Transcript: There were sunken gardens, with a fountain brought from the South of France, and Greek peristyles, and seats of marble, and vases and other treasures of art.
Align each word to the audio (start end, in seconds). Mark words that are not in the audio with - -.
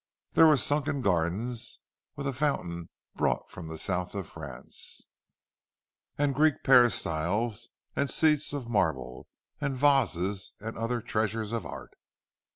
There 0.31 0.47
were 0.47 0.57
sunken 0.57 1.01
gardens, 1.03 1.79
with 2.15 2.25
a 2.25 2.33
fountain 2.33 2.89
brought 3.15 3.51
from 3.51 3.67
the 3.67 3.77
South 3.77 4.15
of 4.15 4.25
France, 4.27 5.07
and 6.17 6.33
Greek 6.33 6.63
peristyles, 6.63 7.69
and 7.95 8.09
seats 8.09 8.51
of 8.51 8.67
marble, 8.67 9.27
and 9.59 9.75
vases 9.77 10.53
and 10.59 10.75
other 10.75 11.01
treasures 11.01 11.51
of 11.51 11.67
art. 11.67 11.93